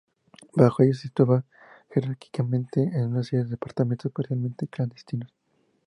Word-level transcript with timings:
Bajo 0.55 0.81
ellos 0.81 0.97
se 0.97 1.09
situaba 1.09 1.45
jerárquicamente 1.93 2.79
una 2.81 3.21
serie 3.23 3.43
de 3.45 3.51
departamentos, 3.51 4.11
parcialmente 4.11 4.67
clandestinos. 4.67 5.31